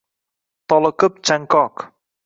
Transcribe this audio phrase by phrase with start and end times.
[0.67, 1.75] Toliqib chanqoq.